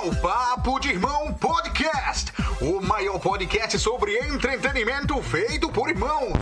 [0.00, 6.32] ao Papo de Irmão Podcast, o maior podcast sobre entretenimento feito por irmãos.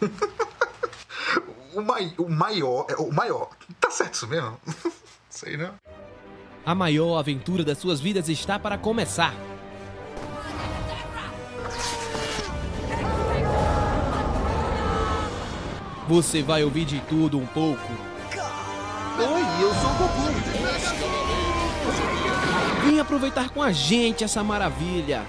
[1.76, 3.50] o, mai, o maior, é, o maior.
[3.78, 4.58] Tá certo isso mesmo?
[5.28, 5.74] Sei não.
[6.64, 9.34] A maior aventura das suas vidas está para começar.
[16.08, 18.13] Você vai ouvir de tudo um pouco.
[22.84, 25.22] Vem aproveitar com a gente essa maravilha.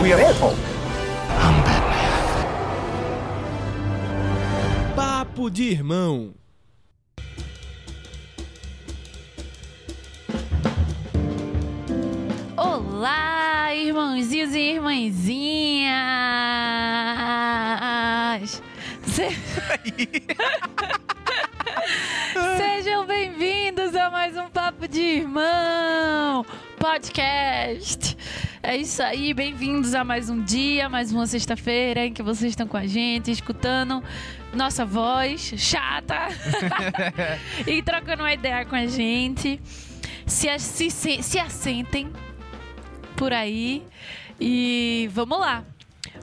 [0.00, 0.56] We are Hulk.
[4.94, 6.34] Papo de irmão.
[12.56, 15.92] Olá, irmãozinhos e irmãzinhas!
[19.06, 19.28] Se-
[22.56, 26.46] Sejam bem-vindos a mais um Papo de Irmão
[26.78, 28.16] podcast.
[28.62, 32.68] É isso aí, bem-vindos a mais um dia, mais uma sexta-feira em que vocês estão
[32.68, 34.02] com a gente, escutando
[34.54, 36.28] nossa voz chata
[37.66, 39.60] e trocando uma ideia com a gente.
[40.24, 42.12] Se, se, se, se assentem
[43.16, 43.82] por aí
[44.40, 45.64] e vamos lá.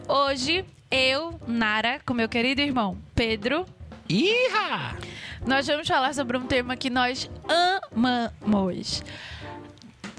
[0.08, 3.66] Hoje, eu, Nara, com meu querido irmão Pedro,
[4.10, 4.96] Iha!
[5.46, 7.30] Nós vamos falar sobre um tema que nós
[7.92, 9.04] amamos.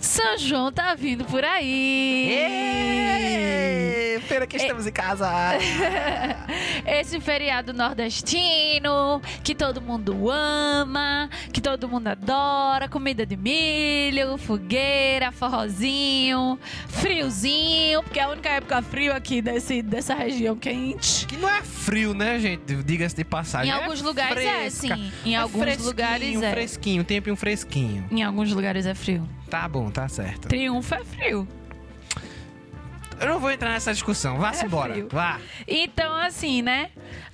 [0.00, 2.30] São João tá vindo por aí.
[2.32, 5.28] Ê, Pena que estamos em casa.
[6.86, 15.32] Esse feriado nordestino que todo mundo ama, que todo mundo adora, comida de milho, fogueira,
[15.32, 21.26] forrozinho, friozinho, porque é a única época frio aqui desse, dessa região quente.
[21.26, 22.76] Que não é frio, né, gente?
[22.84, 23.70] Diga-se de passagem.
[23.72, 24.96] Em É alguns lugares é, fresca.
[24.96, 25.12] sim.
[25.24, 26.50] Em É alguns lugares é.
[26.52, 28.06] fresquinho, tempo um fresquinho.
[28.10, 29.28] Em alguns lugares é frio.
[29.50, 30.48] Tá bom, tá certo.
[30.48, 31.48] Triunfo é frio.
[33.20, 34.38] Eu não vou entrar nessa discussão.
[34.38, 34.92] Vá-se É embora.
[34.92, 35.08] frio.
[35.10, 35.38] Vá.
[35.68, 36.90] Então, assim, né?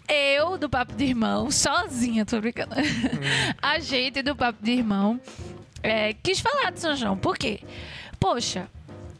[0.09, 2.75] Eu, do Papo de Irmão, sozinha, tô brincando.
[3.63, 5.21] A gente do Papo de Irmão
[5.83, 7.17] é, quis falar de São João.
[7.17, 7.61] Por quê?
[8.19, 8.69] Poxa,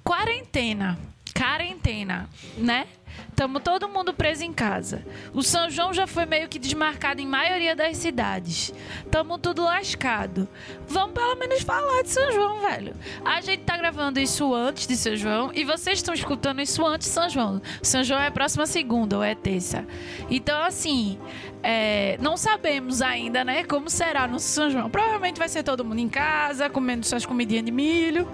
[0.03, 0.99] quarentena.
[1.37, 2.87] Quarentena, né?
[3.35, 5.05] Tamo todo mundo preso em casa.
[5.35, 8.73] O São João já foi meio que desmarcado em maioria das cidades.
[9.11, 10.49] Tamo tudo lascado.
[10.89, 12.95] Vamos pelo menos falar de São João, velho.
[13.25, 17.09] A gente tá gravando isso antes de São João e vocês estão escutando isso antes
[17.09, 17.61] de São João.
[17.83, 19.87] São João é próxima segunda ou é terça.
[20.31, 21.19] Então, assim,
[21.63, 24.89] é, não sabemos ainda, né, como será no São João.
[24.89, 28.27] Provavelmente vai ser todo mundo em casa, comendo suas comidinhas de milho,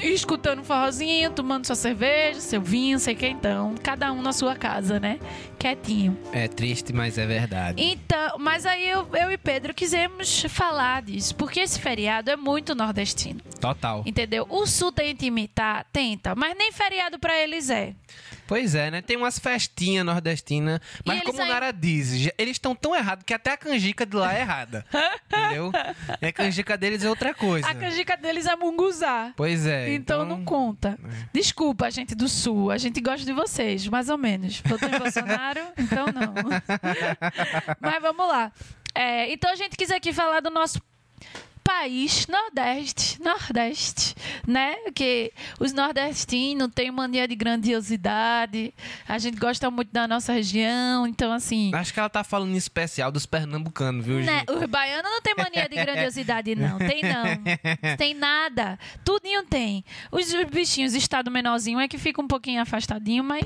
[0.00, 3.74] escutando um forrozinho, tomando sua cerveja, seu vinho, sei que então.
[3.82, 5.18] Cada um na sua casa, né?
[5.58, 6.16] Quietinho.
[6.32, 7.82] É triste, mas é verdade.
[7.82, 12.74] Então, mas aí eu, eu e Pedro quisemos falar disso, porque esse feriado é muito
[12.74, 14.02] nordestino, Total.
[14.06, 14.46] entendeu?
[14.48, 17.94] O Sul tenta imitar, tenta, mas nem feriado pra eles é.
[18.48, 19.02] Pois é, né?
[19.02, 20.80] Tem umas festinhas nordestinas.
[21.04, 24.34] Mas como aí- Nara diz, eles estão tão errados que até a canjica de lá
[24.34, 24.84] é errada.
[25.30, 25.70] entendeu?
[26.20, 27.68] E a canjica deles é outra coisa.
[27.68, 29.32] A canjica deles é munguzá.
[29.36, 29.92] Pois é.
[29.92, 30.98] Então, não conta.
[31.32, 32.70] Desculpa, gente do Sul.
[32.70, 34.62] A gente gosta de vocês, mais ou menos.
[34.64, 36.32] Votou em Bolsonaro, então não.
[37.80, 38.50] Mas vamos lá.
[38.94, 40.80] É, então a gente quis aqui falar do nosso
[41.68, 44.14] país Nordeste, Nordeste,
[44.46, 44.74] né?
[44.94, 45.30] Que
[45.60, 48.72] os nordestinos têm mania de grandiosidade.
[49.06, 52.56] A gente gosta muito da nossa região, então assim, Acho que ela tá falando em
[52.56, 54.44] especial dos pernambucanos, viu, né?
[54.48, 56.78] Os baianos não tem mania de grandiosidade, não.
[56.78, 57.28] Tem não.
[57.98, 58.78] Tem nada.
[59.04, 59.84] Tudinho tem.
[60.10, 63.44] Os bichinhos estado menorzinho é que fica um pouquinho afastadinho, mas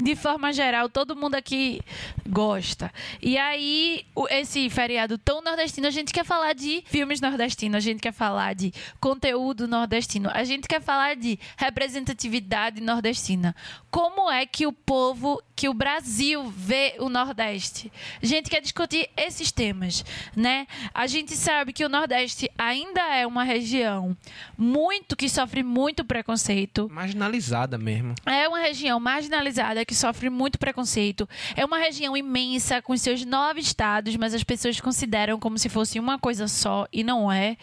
[0.00, 1.80] de forma geral, todo mundo aqui
[2.28, 2.92] gosta.
[3.20, 8.00] E aí, esse feriado tão nordestino, a gente quer falar de filmes nordestinos, a gente
[8.00, 13.54] quer falar de conteúdo nordestino, a gente quer falar de representatividade nordestina.
[13.90, 17.92] Como é que o povo, que o Brasil vê o Nordeste?
[18.22, 20.04] A gente quer discutir esses temas,
[20.34, 20.66] né?
[20.92, 24.16] A gente sabe que o Nordeste ainda é uma região
[24.56, 26.88] muito que sofre muito preconceito.
[26.90, 28.14] Marginalizada mesmo.
[28.26, 31.28] É uma região marginalizada que sofre muito preconceito.
[31.54, 36.00] É uma região imensa com seus nove estados, mas as pessoas consideram como se fosse
[36.00, 37.56] uma coisa só e não é.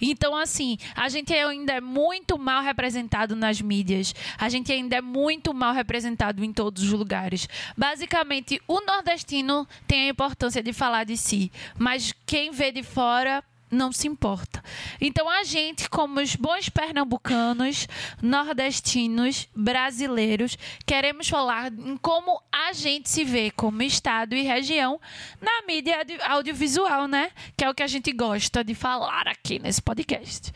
[0.00, 4.14] Então, assim, a gente ainda é muito mal representado nas mídias.
[4.38, 7.35] A gente ainda é muito mal representado em todos os lugares.
[7.76, 13.42] Basicamente, o nordestino tem a importância de falar de si, mas quem vê de fora
[13.76, 14.62] não se importa.
[15.00, 17.86] Então a gente, como os bons pernambucanos,
[18.22, 20.56] nordestinos, brasileiros,
[20.86, 24.98] queremos falar em como a gente se vê como estado e região
[25.40, 27.30] na mídia audio- audiovisual, né?
[27.56, 30.52] Que é o que a gente gosta de falar aqui nesse podcast.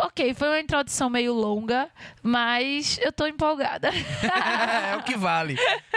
[0.00, 1.90] Ok, foi uma introdução meio longa,
[2.22, 3.90] mas eu tô empolgada.
[4.92, 5.56] é o que vale.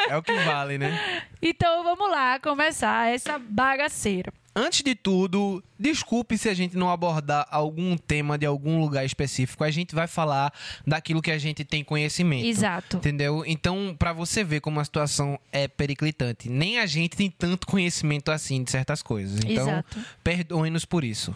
[0.09, 1.23] É o que vale, né?
[1.41, 4.33] então vamos lá começar essa bagaceira.
[4.55, 9.63] Antes de tudo, desculpe se a gente não abordar algum tema de algum lugar específico.
[9.63, 10.53] A gente vai falar
[10.85, 12.45] daquilo que a gente tem conhecimento.
[12.45, 12.97] Exato.
[12.97, 13.43] Entendeu?
[13.47, 18.31] Então, pra você ver como a situação é periclitante, nem a gente tem tanto conhecimento
[18.31, 19.39] assim de certas coisas.
[19.43, 19.99] Então, Exato.
[20.23, 21.35] perdoem-nos por isso.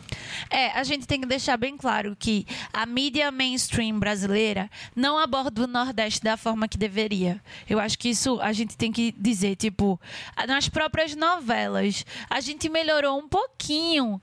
[0.49, 5.63] É, a gente tem que deixar bem claro que a mídia mainstream brasileira não aborda
[5.63, 7.41] o Nordeste da forma que deveria.
[7.67, 9.99] Eu acho que isso a gente tem que dizer, tipo,
[10.47, 14.21] nas próprias novelas, a gente melhorou um pouquinho.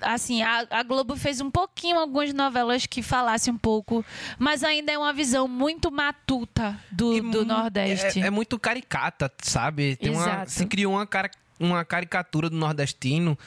[0.00, 4.04] Assim, a, a Globo fez um pouquinho algumas novelas que falassem um pouco,
[4.38, 8.20] mas ainda é uma visão muito matuta do, do Nordeste.
[8.20, 9.96] É, é muito caricata, sabe?
[9.96, 10.50] Tem uma, Exato.
[10.50, 13.38] se criou uma, cara, uma caricatura do nordestino,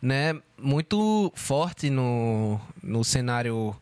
[0.00, 0.34] né?
[0.58, 3.74] Muito forte no, no cenário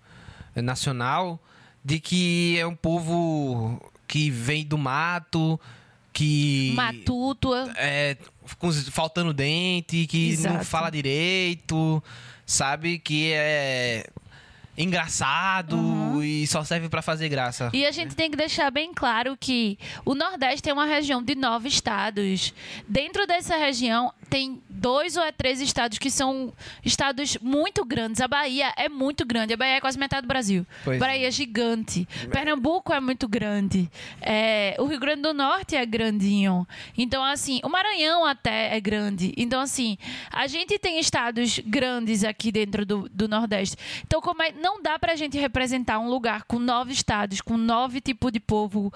[0.55, 1.41] nacional,
[1.83, 5.59] de que é um povo que vem do mato,
[6.21, 7.55] que Matuto.
[7.77, 8.17] é,
[8.91, 10.65] faltando dente, que não Exato.
[10.67, 12.03] fala direito,
[12.45, 12.99] sabe?
[12.99, 14.07] Que é
[14.77, 16.23] engraçado Uhum.
[16.23, 17.71] e só serve pra fazer graça.
[17.73, 21.35] E a gente tem que deixar bem claro que o Nordeste é uma região de
[21.35, 22.55] nove estados.
[22.89, 26.53] Dentro dessa região tem dois ou é três estados que são
[26.85, 28.21] estados muito grandes.
[28.21, 29.53] A Bahia é muito grande.
[29.53, 30.67] A Bahia é quase metade do Brasil.
[30.85, 30.99] Pois é.
[30.99, 32.09] Bahia é gigante.
[32.31, 33.91] Pernambuco é muito grande.
[34.21, 36.67] É, o Rio Grande do Norte é grandinho.
[36.97, 39.33] Então, assim, o Maranhão até é grande.
[39.37, 39.99] Então, assim,
[40.33, 43.77] a gente tem estados grandes aqui dentro do, do Nordeste.
[44.07, 48.01] Então, como é, não dá pra gente representar um lugar com nove estados, com nove
[48.01, 48.93] tipos de povo,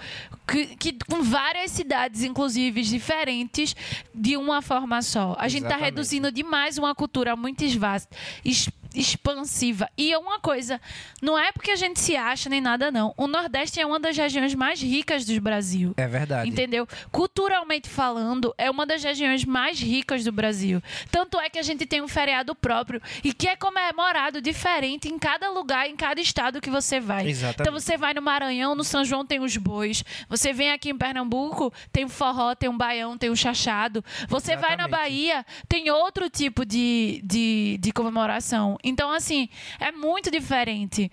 [0.48, 3.74] que, que- com várias cidades, inclusive, diferentes,
[4.14, 5.34] de uma forma só.
[5.38, 5.94] A gente Exatamente.
[5.94, 9.88] reduzindo demais uma cultura muito esvasta, es- expansiva.
[9.96, 10.80] E é uma coisa,
[11.20, 13.14] não é porque a gente se acha nem nada, não.
[13.16, 15.92] O Nordeste é uma das regiões mais ricas do Brasil.
[15.96, 16.48] É verdade.
[16.48, 16.86] Entendeu?
[17.10, 20.82] Culturalmente falando, é uma das regiões mais ricas do Brasil.
[21.10, 25.18] Tanto é que a gente tem um feriado próprio e que é comemorado diferente em
[25.18, 27.28] cada lugar, em cada estado que você vai.
[27.28, 27.62] Exatamente.
[27.62, 30.04] Então você vai no Maranhão, no São João tem os bois.
[30.28, 34.04] Você vem aqui em Pernambuco, tem o forró, tem o baião, tem o chachado.
[34.28, 34.90] Você vai na Exatamente.
[34.90, 38.76] Bahia, tem outro tipo de, de, de comemoração.
[38.84, 39.48] Então, assim,
[39.80, 41.10] é muito diferente.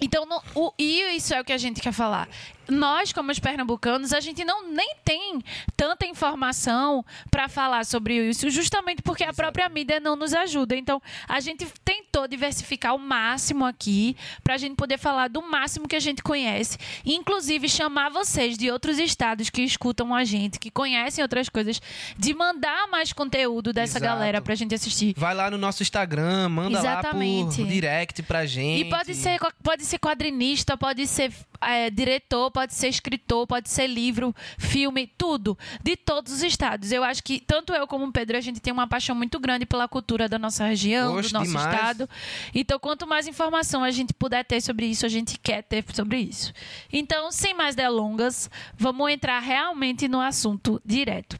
[0.00, 2.28] Então, o, e isso é o que a gente quer falar.
[2.68, 5.42] Nós, como os pernambucanos, a gente não nem tem
[5.76, 10.76] tanta informação para falar sobre isso, justamente porque a própria mídia não nos ajuda.
[10.76, 15.88] Então, a gente tentou diversificar o máximo aqui para a gente poder falar do máximo
[15.88, 20.70] que a gente conhece, inclusive chamar vocês de outros estados que escutam a gente, que
[20.70, 21.80] conhecem outras coisas,
[22.16, 24.04] de mandar mais conteúdo dessa Exato.
[24.04, 25.14] galera para a gente assistir.
[25.16, 27.60] Vai lá no nosso Instagram, manda Exatamente.
[27.60, 28.86] lá por direct pra gente.
[28.86, 33.86] E pode ser, pode ser quadrinista, pode ser é, diretor, pode ser escritor, pode ser
[33.86, 35.58] livro, filme, tudo.
[35.82, 36.92] De todos os estados.
[36.92, 39.66] Eu acho que tanto eu como o Pedro, a gente tem uma paixão muito grande
[39.66, 41.74] pela cultura da nossa região, Oxe, do nosso demais.
[41.74, 42.08] estado.
[42.54, 46.18] Então, quanto mais informação a gente puder ter sobre isso, a gente quer ter sobre
[46.18, 46.52] isso.
[46.92, 51.38] Então, sem mais delongas, vamos entrar realmente no assunto direto.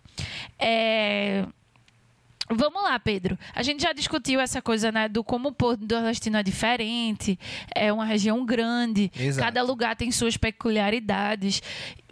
[0.59, 1.45] É.
[2.55, 3.39] Vamos lá, Pedro.
[3.55, 7.39] A gente já discutiu essa coisa, né, do como o Porto Nordestino é diferente,
[7.75, 9.47] é uma região grande, Exato.
[9.47, 11.63] cada lugar tem suas peculiaridades.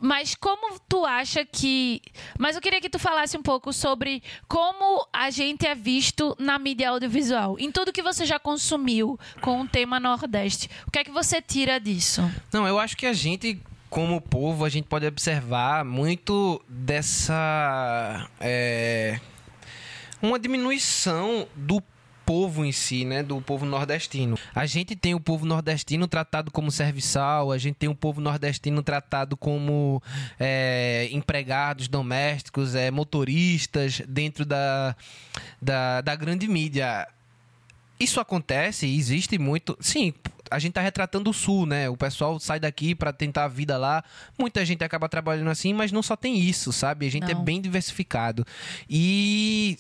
[0.01, 2.01] Mas como tu acha que.
[2.39, 6.59] Mas eu queria que tu falasse um pouco sobre como a gente é visto na
[6.59, 10.71] mídia audiovisual, em tudo que você já consumiu com o tema Nordeste.
[10.87, 12.23] O que é que você tira disso?
[12.51, 18.27] Não, eu acho que a gente, como povo, a gente pode observar muito dessa.
[18.41, 19.21] é,
[20.23, 21.83] uma diminuição do
[22.31, 24.39] povo em si, né, do povo nordestino.
[24.55, 28.85] A gente tem o povo nordestino tratado como serviçal, a gente tem o povo nordestino
[28.85, 30.01] tratado como
[30.39, 34.95] é, empregados domésticos, é, motoristas dentro da,
[35.61, 37.09] da, da grande mídia.
[37.99, 39.77] Isso acontece, existe muito.
[39.81, 40.15] Sim,
[40.51, 41.89] a gente tá retratando o sul, né?
[41.89, 44.03] O pessoal sai daqui para tentar a vida lá.
[44.39, 47.07] Muita gente acaba trabalhando assim, mas não só tem isso, sabe?
[47.07, 47.45] A gente é Não.
[47.45, 48.45] bem diversificado.
[48.89, 49.79] E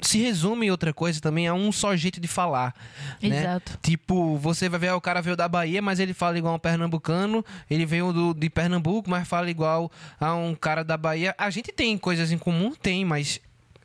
[0.00, 2.74] se resume outra coisa também a um só jeito de falar,
[3.22, 3.40] né?
[3.40, 3.78] Exato.
[3.82, 7.44] Tipo, você vai ver, o cara veio da Bahia, mas ele fala igual um pernambucano.
[7.70, 9.90] Ele veio do, de Pernambuco, mas fala igual
[10.20, 11.34] a um cara da Bahia.
[11.38, 12.74] A gente tem coisas em comum?
[12.74, 13.40] Tem, mas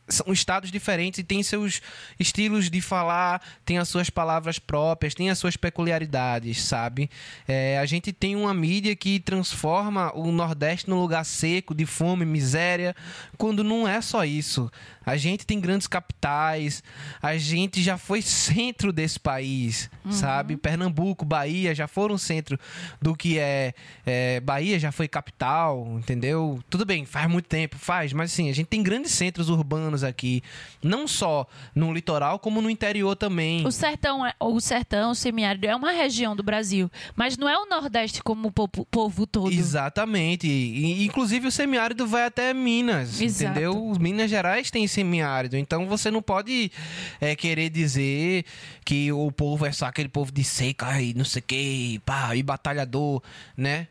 [0.07, 1.81] são estados diferentes e têm seus
[2.19, 7.09] estilos de falar, têm as suas palavras próprias, têm as suas peculiaridades, sabe?
[7.47, 12.25] É, a gente tem uma mídia que transforma o Nordeste num lugar seco, de fome,
[12.25, 12.95] miséria,
[13.37, 14.71] quando não é só isso.
[15.05, 16.83] A gente tem grandes capitais,
[17.21, 20.11] a gente já foi centro desse país, uhum.
[20.11, 20.57] sabe?
[20.57, 22.59] Pernambuco, Bahia já foram centro
[23.01, 23.73] do que é,
[24.05, 26.59] é, Bahia, já foi capital, entendeu?
[26.69, 30.41] Tudo bem, faz muito tempo, faz, mas assim, a gente tem grandes centros urbanos aqui,
[30.83, 33.65] não só no litoral, como no interior também.
[33.65, 37.57] O sertão, é, o sertão, o semiárido é uma região do Brasil, mas não é
[37.57, 39.51] o Nordeste como o povo, povo todo.
[39.51, 40.47] Exatamente.
[40.47, 43.51] E, inclusive o semiárido vai até Minas, Exato.
[43.51, 43.93] entendeu?
[43.99, 45.57] Minas Gerais tem semiárido.
[45.57, 46.71] Então você não pode
[47.19, 48.45] é, querer dizer
[48.85, 52.35] que o povo é só aquele povo de seca e não sei o que, pá,
[52.35, 53.21] e batalhador,
[53.55, 53.87] né?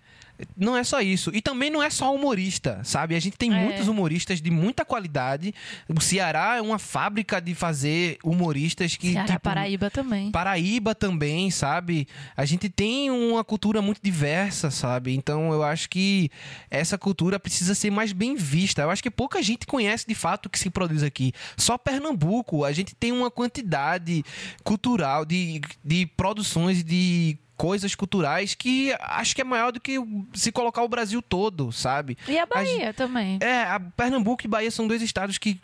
[0.56, 1.30] Não é só isso.
[1.34, 3.14] E também não é só humorista, sabe?
[3.14, 3.58] A gente tem é.
[3.58, 5.54] muitos humoristas de muita qualidade.
[5.88, 9.12] O Ceará é uma fábrica de fazer humoristas que.
[9.12, 10.30] Ceará, tipo, Paraíba também.
[10.30, 12.06] Paraíba também, sabe?
[12.36, 15.14] A gente tem uma cultura muito diversa, sabe?
[15.14, 16.30] Então eu acho que
[16.70, 18.82] essa cultura precisa ser mais bem vista.
[18.82, 21.32] Eu acho que pouca gente conhece de fato o que se produz aqui.
[21.56, 24.24] Só Pernambuco, a gente tem uma quantidade
[24.62, 29.96] cultural de, de produções de coisas culturais que acho que é maior do que
[30.34, 32.16] se colocar o Brasil todo, sabe?
[32.28, 33.38] E a Bahia também.
[33.40, 35.60] É, a Pernambuco e Bahia são dois estados que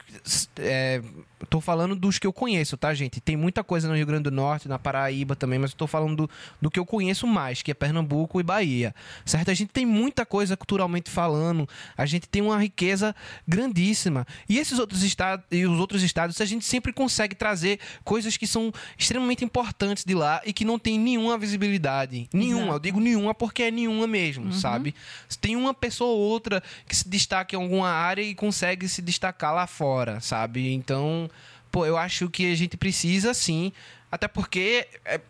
[0.58, 1.02] é,
[1.48, 3.20] Tô falando dos que eu conheço, tá, gente?
[3.20, 6.16] Tem muita coisa no Rio Grande do Norte, na Paraíba também, mas eu tô falando
[6.16, 6.30] do,
[6.60, 8.94] do que eu conheço mais, que é Pernambuco e Bahia.
[9.24, 9.50] Certo?
[9.50, 13.14] A gente tem muita coisa culturalmente falando, a gente tem uma riqueza
[13.46, 14.26] grandíssima.
[14.48, 18.46] E esses outros estados e os outros estados, a gente sempre consegue trazer coisas que
[18.46, 22.28] são extremamente importantes de lá e que não tem nenhuma visibilidade.
[22.32, 22.76] Nenhuma, Exato.
[22.76, 24.52] eu digo nenhuma porque é nenhuma mesmo, uhum.
[24.52, 24.94] sabe?
[25.40, 29.54] Tem uma pessoa ou outra que se destaca em alguma área e consegue se destacar
[29.54, 30.72] lá fora, sabe?
[30.72, 31.28] Então,
[31.72, 33.72] pô, eu acho que a gente precisa sim,
[34.10, 35.20] até porque é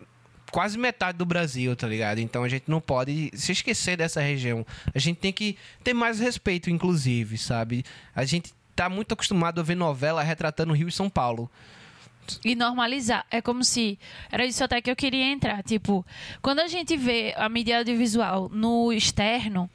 [0.50, 2.18] quase metade do Brasil, tá ligado?
[2.18, 4.66] Então a gente não pode se esquecer dessa região.
[4.94, 7.84] A gente tem que ter mais respeito, inclusive, sabe?
[8.14, 11.50] A gente tá muito acostumado a ver novela retratando Rio e São Paulo
[12.44, 13.26] e normalizar.
[13.30, 13.98] É como se.
[14.30, 15.62] Era isso até que eu queria entrar.
[15.62, 16.04] Tipo,
[16.40, 19.68] quando a gente vê a mídia audiovisual no externo,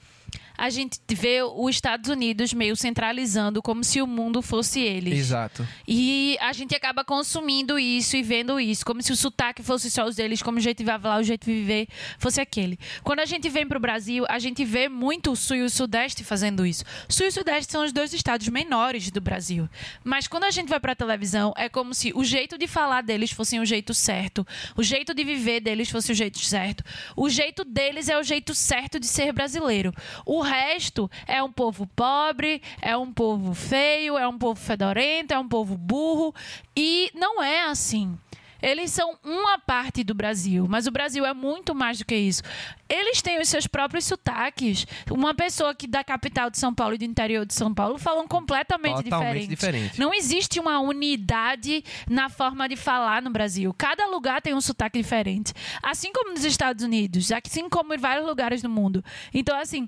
[0.58, 5.20] a gente vê os Estados Unidos meio centralizando como se o mundo fosse eles.
[5.20, 5.68] Exato.
[5.88, 10.06] E a gente acaba consumindo isso e vendo isso, como se o sotaque fosse só
[10.06, 11.88] os deles, como o jeito de falar, o jeito de viver
[12.18, 12.80] fosse aquele.
[13.04, 15.70] Quando a gente vem para o Brasil, a gente vê muito o Sul e o
[15.70, 16.84] Sudeste fazendo isso.
[17.08, 19.70] O Sul e o Sudeste são os dois estados menores do Brasil.
[20.04, 23.02] Mas quando a gente vai para a televisão, é como se o jeito de falar
[23.02, 24.46] deles fosse o jeito certo,
[24.76, 26.84] o jeito de viver deles fosse o jeito certo.
[27.16, 29.94] O jeito deles é o jeito certo de ser brasileiro.
[30.26, 35.40] O resto é um povo pobre, é um povo feio, é um povo fedorento, é
[35.40, 36.34] um povo burro.
[36.76, 38.18] E não é assim.
[38.62, 42.42] Eles são uma parte do Brasil, mas o Brasil é muito mais do que isso.
[42.90, 44.86] Eles têm os seus próprios sotaques.
[45.12, 48.28] Uma pessoa que da capital de São Paulo e do interior de São Paulo falam
[48.28, 50.00] completamente Totalmente diferente.
[50.00, 53.74] Não existe uma unidade na forma de falar no Brasil.
[53.78, 55.54] Cada lugar tem um sotaque diferente.
[55.84, 59.04] Assim como nos Estados Unidos, assim como em vários lugares do mundo.
[59.34, 59.88] Então, assim,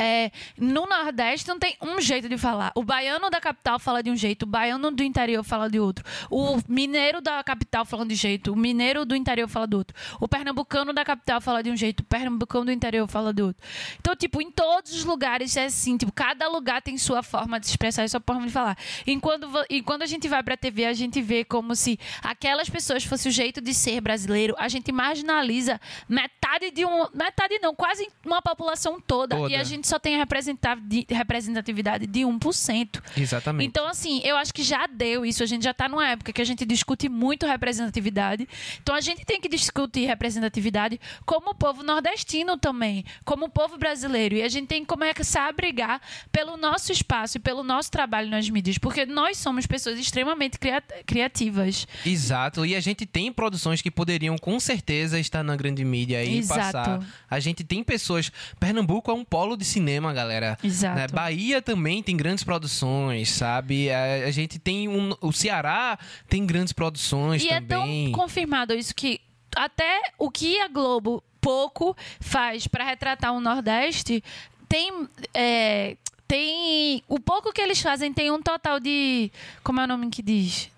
[0.00, 2.72] é, no Nordeste não tem um jeito de falar.
[2.74, 6.02] O baiano da capital fala de um jeito, o baiano do interior fala de outro.
[6.30, 9.94] O mineiro da capital fala de um jeito, o mineiro do interior fala do outro.
[10.18, 13.62] O pernambucano da capital fala de um jeito, o pernambucano do interior fala do outro.
[13.98, 17.66] Então, tipo, em todos os lugares é assim, tipo, cada lugar tem sua forma de
[17.66, 18.78] expressar e sua forma de falar.
[19.06, 22.70] E quando, e quando a gente vai pra TV, a gente vê como se aquelas
[22.70, 25.78] pessoas fossem o jeito de ser brasileiro, a gente marginaliza
[26.08, 27.06] metade de um.
[27.12, 29.36] Metade não, quase uma população toda.
[29.36, 29.52] toda.
[29.52, 33.02] E a gente só tem representatividade de 1%.
[33.16, 33.66] Exatamente.
[33.66, 35.42] Então, assim, eu acho que já deu isso.
[35.42, 38.48] A gente já está numa época que a gente discute muito representatividade.
[38.80, 43.76] Então, a gente tem que discutir representatividade como o povo nordestino também, como o povo
[43.76, 44.36] brasileiro.
[44.36, 48.30] E a gente tem que começar a brigar pelo nosso espaço e pelo nosso trabalho
[48.30, 50.56] nas mídias, porque nós somos pessoas extremamente
[51.04, 51.86] criativas.
[52.06, 52.64] Exato.
[52.64, 56.60] E a gente tem produções que poderiam, com certeza, estar na grande mídia e Exato.
[56.60, 57.00] passar.
[57.28, 58.30] A gente tem pessoas.
[58.60, 60.58] Pernambuco é um polo de cinema cinema, galera.
[60.62, 60.96] Exato.
[60.96, 61.06] Né?
[61.08, 63.90] Bahia também tem grandes produções, sabe?
[63.90, 68.04] A, a gente tem um, o Ceará tem grandes produções e também.
[68.04, 69.20] E é tão confirmado isso que
[69.56, 74.22] até o que a Globo pouco faz para retratar o Nordeste
[74.68, 75.96] tem é,
[76.28, 79.32] tem o pouco que eles fazem tem um total de
[79.64, 80.70] como é o nome que diz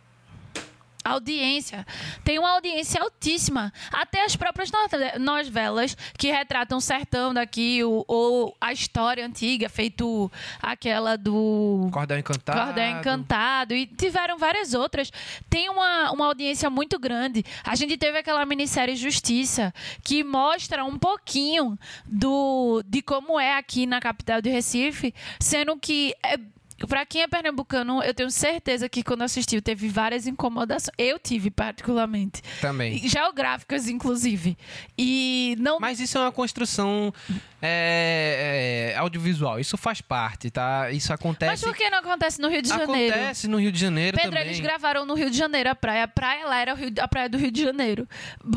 [1.04, 1.87] audiência.
[2.25, 3.73] Tem uma audiência altíssima.
[3.92, 9.68] Até as próprias no- novelas que retratam o sertão daqui, o- ou a história antiga,
[9.68, 10.30] feito
[10.61, 11.88] aquela do.
[11.92, 12.61] Cordel Encantado.
[12.64, 15.11] Cordel Encantado e tiveram várias outras.
[15.49, 17.44] Tem uma, uma audiência muito grande.
[17.64, 23.87] A gente teve aquela minissérie Justiça, que mostra um pouquinho do, de como é aqui
[23.87, 26.14] na capital de Recife, sendo que.
[26.25, 26.37] É,
[26.86, 30.92] Pra quem é pernambucano, eu tenho certeza que quando assistiu teve várias incomodações.
[30.98, 32.42] Eu tive, particularmente.
[32.60, 32.98] Também.
[33.08, 34.56] Geográficas, inclusive.
[34.96, 35.78] E não.
[35.78, 37.12] Mas isso é uma construção
[37.60, 39.60] é, é, audiovisual.
[39.60, 40.90] Isso faz parte, tá?
[40.90, 41.64] Isso Mas acontece.
[41.64, 43.14] por que não acontece no Rio de Janeiro?
[43.14, 44.48] Acontece no Rio de Janeiro Pedro, também.
[44.48, 46.04] eles gravaram no Rio de Janeiro a praia.
[46.04, 48.08] A praia lá era a praia do Rio de Janeiro.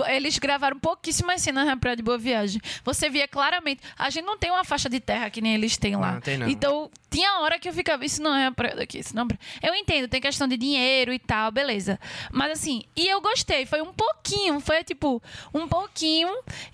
[0.07, 2.59] Eles gravaram pouquíssimas cenas na praia de Boa Viagem.
[2.83, 3.81] Você via claramente.
[3.97, 6.13] A gente não tem uma faixa de terra que nem eles têm lá.
[6.13, 6.49] Não, tem não.
[6.49, 9.25] Então, tinha hora que eu ficava, isso não é a praia daqui, isso não é
[9.25, 9.39] a praia.
[9.61, 11.99] Eu entendo, tem questão de dinheiro e tal, beleza.
[12.31, 15.21] Mas assim, e eu gostei, foi um pouquinho, foi tipo,
[15.53, 16.29] um pouquinho,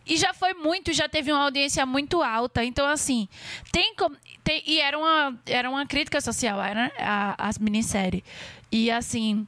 [0.06, 2.64] e já foi muito, já teve uma audiência muito alta.
[2.64, 3.28] Então, assim,
[3.72, 4.16] tem como.
[4.44, 8.24] tem- e era uma, era uma crítica social, era a, a minissérie.
[8.72, 9.46] E assim.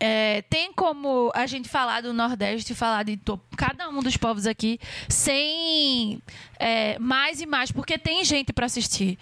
[0.00, 4.46] É, tem como a gente falar do Nordeste, falar de to- cada um dos povos
[4.46, 6.20] aqui, sem
[6.58, 9.18] é, mais e mais, porque tem gente para assistir.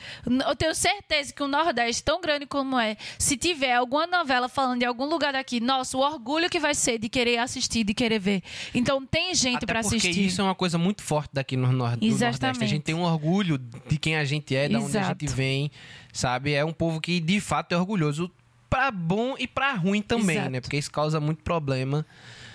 [0.47, 4.81] Eu tenho certeza que o Nordeste, tão grande como é, se tiver alguma novela falando
[4.81, 8.19] de algum lugar daqui, nossa, o orgulho que vai ser de querer assistir, de querer
[8.19, 8.42] ver.
[8.75, 10.26] Então tem gente para porque assistir.
[10.26, 12.47] isso é uma coisa muito forte daqui no, nor Nordeste.
[12.47, 15.71] A gente tem um orgulho de quem a gente é, de onde a gente vem,
[16.12, 16.52] sabe?
[16.52, 18.31] É um povo que de fato é orgulhoso
[18.72, 20.50] pra bom e pra ruim também, Exato.
[20.50, 20.60] né?
[20.62, 22.06] Porque isso causa muito problema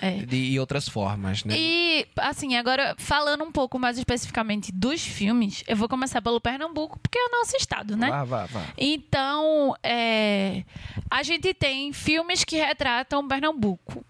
[0.02, 0.14] É.
[0.26, 1.54] de, e outras formas, né?
[1.56, 6.98] E, assim, agora falando um pouco mais especificamente dos filmes, eu vou começar pelo Pernambuco,
[7.00, 8.10] porque é o nosso estado, né?
[8.10, 8.64] Vá, vá, vá.
[8.76, 10.64] Então, é,
[11.10, 14.04] a gente tem filmes que retratam Pernambuco.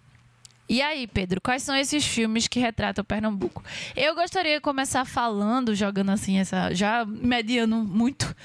[0.70, 3.64] E aí, Pedro, quais são esses filmes que retratam Pernambuco?
[3.96, 8.36] Eu gostaria de começar falando, jogando assim, essa, já mediando muito,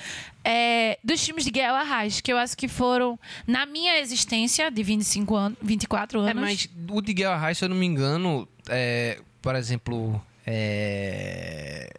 [0.45, 4.83] é, dos filmes de Guel Arraes, que eu acho que foram, na minha existência de
[4.83, 6.31] 25 anos, 24 anos.
[6.31, 11.93] É, mas o de Guerra Arraes, se eu não me engano, é, por exemplo, é,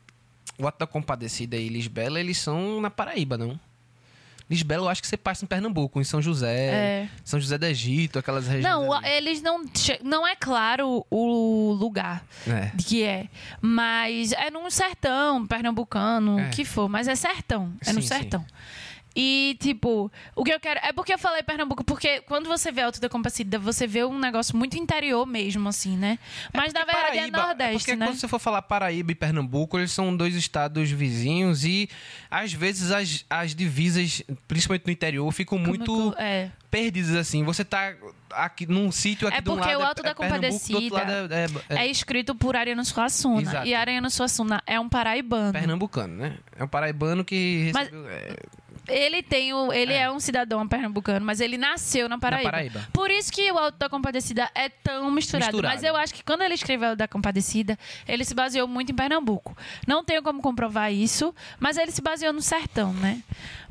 [0.58, 3.60] o Ato da Compadecida e Lisbela, eles são na Paraíba, não?
[4.54, 7.10] Lisbela eu acho que você passa em Pernambuco, em São José, É.
[7.24, 9.08] São José do Egito, aquelas regiões Não, ali.
[9.10, 9.64] eles não.
[10.04, 12.72] Não é claro o lugar É.
[12.78, 13.28] que é.
[13.62, 16.48] Mas é num sertão pernambucano, É.
[16.48, 17.74] o que for, mas é sertão.
[17.86, 18.13] É no Sim, sim.
[19.15, 20.80] E, tipo, o que eu quero.
[20.84, 24.17] É porque eu falei Pernambuco, porque quando você vê Alto da Compacida, você vê um
[24.17, 26.17] negócio muito interior mesmo, assim, né?
[26.54, 28.08] Mas na Porque verdade Paraíba- é Nordeste, porque né?
[28.08, 31.88] quando você for falar Paraíba e Pernambuco, eles são dois estados vizinhos e
[32.32, 36.49] às vezes as, as divisas, principalmente no interior, ficam muito Como- É.
[36.71, 37.43] perdidas assim.
[37.43, 37.93] Você tá
[38.32, 41.34] aqui num sítio aqui É porque lado o Alto é, da é do outro lado
[41.69, 43.41] é, é- É escrito por Ariano Suassuna.
[43.41, 43.67] Exato.
[43.67, 45.54] E Ariano Suassuna é um paraibano.
[45.54, 46.38] pernambucano, né?
[46.58, 48.36] É um paraibano que Mas- recebeu, é,
[48.88, 50.12] Ele tem o, ele é.
[50.12, 52.52] um cidadão pernambucano, mas ele nasceu na Paraíba.
[52.52, 52.88] Paraíba.
[52.91, 55.54] Por isso que o Alto da Compadecida é tão misturado.
[55.54, 55.76] Misturado.
[55.76, 58.96] Mas eu acho que quando ele escreveu o da Compadecida, ele se baseou muito em
[58.96, 59.56] Pernambuco.
[59.88, 63.22] Não tenho como comprovar isso, mas ele se baseou no sertão, né?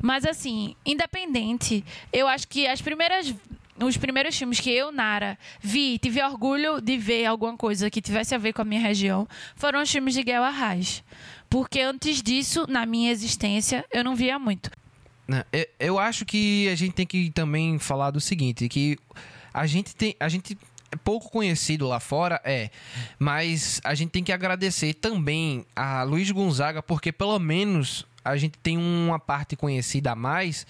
[0.01, 3.33] Mas assim, independente, eu acho que as primeiras
[3.79, 8.35] os primeiros filmes que eu, Nara, vi, tive orgulho de ver alguma coisa que tivesse
[8.35, 11.03] a ver com a minha região, foram os filmes de Guel Arraes.
[11.49, 14.69] Porque antes disso, na minha existência, eu não via muito.
[15.27, 15.43] Né?
[15.79, 18.97] Eu- acho que a gente tem que também falar do seguinte, que
[19.53, 20.57] a gente tem, a gente
[20.91, 22.69] é pouco conhecido lá fora, é,
[23.17, 28.57] mas a gente tem que agradecer também a Luiz Gonzaga, porque pelo menos a gente
[28.59, 30.65] tem uma parte conhecida a mais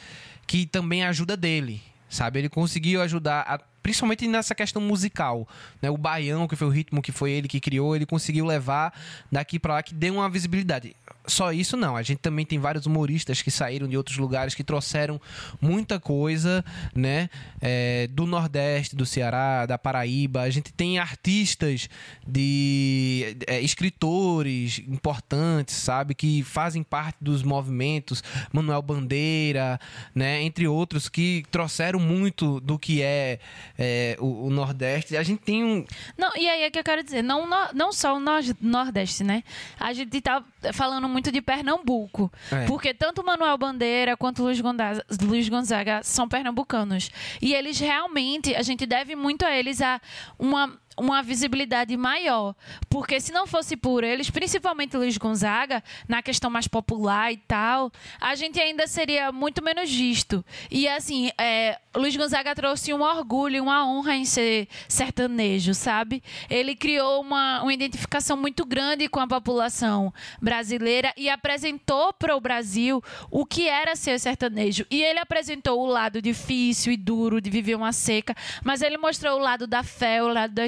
[0.47, 2.39] que também ajuda dele, sabe?
[2.39, 5.45] Ele conseguiu ajudar a principalmente nessa questão musical,
[5.81, 5.89] né?
[5.89, 8.93] O baião, que foi o ritmo que foi ele que criou, ele conseguiu levar
[9.29, 10.95] daqui pra lá que deu uma visibilidade.
[11.25, 14.63] Só isso não, a gente também tem vários humoristas que saíram de outros lugares que
[14.63, 15.21] trouxeram
[15.61, 17.29] muita coisa, né?
[17.61, 20.41] É, do Nordeste, do Ceará, da Paraíba.
[20.41, 21.89] A gente tem artistas
[22.27, 29.79] de é, escritores importantes, sabe, que fazem parte dos movimentos, Manuel Bandeira,
[30.13, 30.41] né?
[30.41, 33.39] Entre outros que trouxeram muito do que é,
[33.77, 35.15] é, o, o Nordeste.
[35.15, 35.85] A gente tem um,
[36.17, 39.43] Não, e aí é que eu quero dizer, não, não só o Nor- Nordeste, né?
[39.79, 42.31] A gente tá falando muito de Pernambuco.
[42.51, 42.65] É.
[42.65, 47.09] Porque tanto Manuel Bandeira quanto Luiz Gonzaga, Luiz Gonzaga são pernambucanos.
[47.41, 50.01] E eles realmente, a gente deve muito a eles a
[50.37, 52.55] uma, uma visibilidade maior.
[52.89, 57.91] Porque se não fosse por eles, principalmente Luiz Gonzaga, na questão mais popular e tal,
[58.19, 60.43] a gente ainda seria muito menos visto.
[60.69, 66.23] E assim, é, Luiz Gonzaga trouxe um orgulho, uma honra em ser sertanejo, sabe?
[66.49, 72.41] Ele criou uma, uma identificação muito grande com a população brasileira e apresentou para o
[72.41, 74.85] Brasil o que era ser sertanejo.
[74.89, 79.37] E ele apresentou o lado difícil e duro de viver uma seca, mas ele mostrou
[79.37, 80.65] o lado da fé, o lado da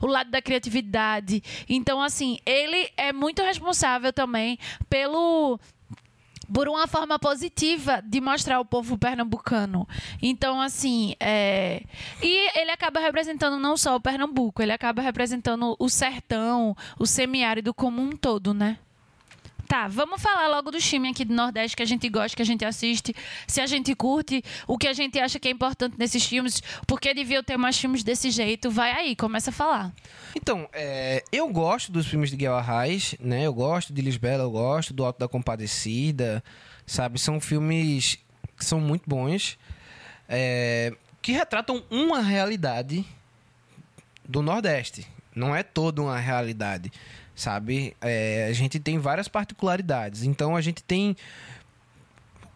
[0.00, 1.42] o lado da criatividade.
[1.68, 5.58] Então, assim, ele é muito responsável também pelo
[6.52, 9.86] por uma forma positiva de mostrar o povo pernambucano.
[10.20, 11.84] Então, assim, é...
[12.20, 17.72] e ele acaba representando não só o Pernambuco, ele acaba representando o sertão, o semiárido
[17.72, 18.78] como um todo, né?
[19.70, 22.44] Tá, vamos falar logo do time aqui do Nordeste que a gente gosta, que a
[22.44, 23.14] gente assiste,
[23.46, 27.14] se a gente curte, o que a gente acha que é importante nesses filmes, porque
[27.14, 28.68] devia ter mais filmes desse jeito.
[28.68, 29.92] Vai aí, começa a falar.
[30.34, 33.46] Então, é, eu gosto dos filmes de Guilherme Arraes, né?
[33.46, 36.42] Eu gosto de Lisbela, eu gosto do Alto da Compadecida,
[36.84, 37.20] sabe?
[37.20, 38.18] São filmes
[38.56, 39.56] que são muito bons,
[40.28, 43.06] é, que retratam uma realidade
[44.28, 45.06] do Nordeste.
[45.32, 46.90] Não é toda uma realidade
[47.40, 47.96] sabe?
[48.02, 50.24] É, a gente tem várias particularidades.
[50.24, 51.16] Então a gente tem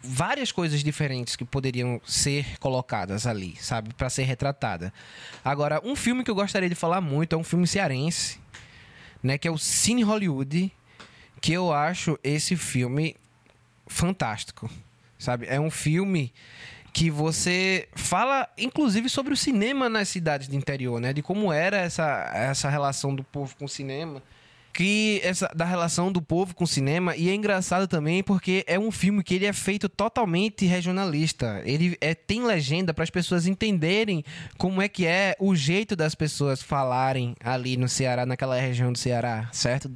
[0.03, 4.93] várias coisas diferentes que poderiam ser colocadas ali, sabe, para ser retratada.
[5.43, 8.39] Agora, um filme que eu gostaria de falar muito é um filme cearense,
[9.23, 10.71] né, que é o Cine Hollywood,
[11.41, 13.17] que eu acho esse filme
[13.87, 14.69] fantástico,
[15.19, 15.47] sabe?
[15.49, 16.31] É um filme
[16.93, 21.13] que você fala, inclusive, sobre o cinema nas cidades do interior, né?
[21.13, 24.23] De como era essa, essa relação do povo com o cinema
[24.75, 28.79] que essa da relação do povo com o cinema e é engraçado também porque é
[28.79, 31.63] um filme que ele é feito totalmente regionalista.
[31.65, 34.25] Ele é, tem legenda para as pessoas entenderem
[34.59, 38.99] como é que é o jeito das pessoas falarem ali no Ceará, naquela região do
[38.99, 39.91] Ceará, certo?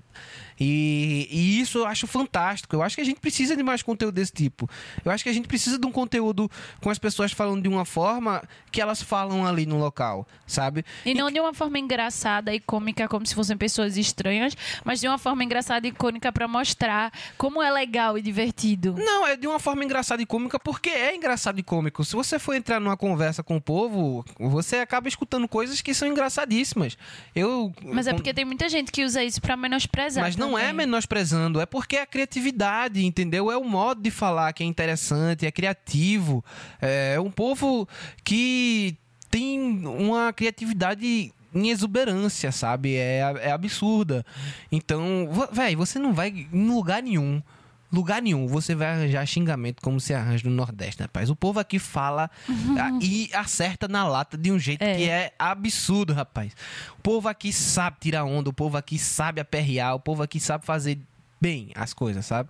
[0.58, 2.74] E, e, isso eu acho fantástico.
[2.74, 4.68] Eu acho que a gente precisa de mais conteúdo desse tipo.
[5.04, 7.84] Eu acho que a gente precisa de um conteúdo com as pessoas falando de uma
[7.84, 10.84] forma que elas falam ali no local, sabe?
[11.04, 11.32] E não e...
[11.32, 15.44] de uma forma engraçada e cômica, como se fossem pessoas estranhas, mas de uma forma
[15.44, 18.94] engraçada e cômica para mostrar como é legal e divertido.
[18.98, 22.04] Não, é de uma forma engraçada e cômica porque é engraçado e cômico.
[22.04, 26.08] Se você for entrar numa conversa com o povo, você acaba escutando coisas que são
[26.08, 26.96] engraçadíssimas.
[27.34, 30.24] Eu Mas é porque tem muita gente que usa isso para menosprezar.
[30.24, 33.50] Mas não não é menosprezando, é porque é a criatividade, entendeu?
[33.50, 36.44] É o modo de falar que é interessante, é criativo.
[36.80, 37.88] É um povo
[38.24, 38.96] que
[39.30, 42.96] tem uma criatividade em exuberância, sabe?
[42.96, 44.24] É, é absurda.
[44.70, 47.42] Então, velho, você não vai em lugar nenhum
[47.92, 51.30] lugar nenhum você vai arranjar xingamento como se arranja no Nordeste, rapaz.
[51.30, 52.98] O povo aqui fala uhum.
[53.00, 54.96] e acerta na lata de um jeito é.
[54.96, 56.52] que é absurdo, rapaz.
[56.98, 60.64] O povo aqui sabe tirar onda, o povo aqui sabe aperrear, o povo aqui sabe
[60.64, 60.98] fazer
[61.40, 62.48] bem as coisas, sabe?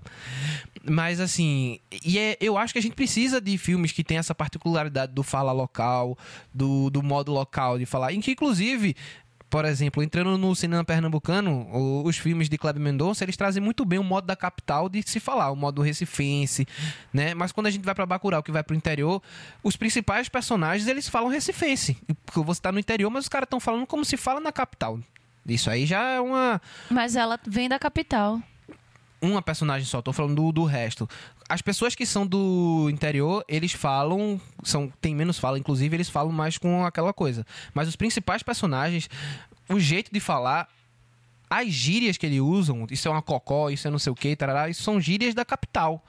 [0.83, 4.35] Mas assim, e é, eu acho que a gente precisa de filmes que tem essa
[4.35, 6.17] particularidade do fala local,
[6.53, 8.97] do, do modo local de falar, em que inclusive
[9.51, 11.67] por exemplo, entrando no cinema pernambucano,
[12.05, 15.19] os filmes de Kleber Mendonça, eles trazem muito bem o modo da capital de se
[15.19, 16.67] falar, o modo recifense,
[17.13, 17.35] né?
[17.35, 19.23] Mas quando a gente vai para Bacurau, que vai para o interior,
[19.63, 21.97] os principais personagens, eles falam recifense.
[22.25, 25.01] Porque você está no interior, mas os caras estão falando como se fala na capital.
[25.47, 26.61] Isso aí já é uma...
[26.91, 28.43] Mas ela vem da capital
[29.21, 31.09] uma personagem só, tô falando do, do, resto.
[31.49, 36.33] As pessoas que são do interior, eles falam, são tem menos fala, inclusive eles falam
[36.33, 37.45] mais com aquela coisa.
[37.75, 39.09] Mas os principais personagens,
[39.69, 40.69] o jeito de falar,
[41.51, 44.37] as gírias que eles usam, isso é uma cocó, isso é não sei o que,
[44.37, 46.05] tarará, isso são gírias da capital.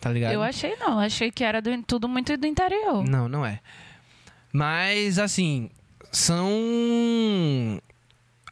[0.00, 0.32] Tá ligado?
[0.32, 3.04] Eu achei não, achei que era do, tudo muito do interior.
[3.08, 3.60] Não, não é.
[4.52, 5.70] Mas assim,
[6.12, 6.48] são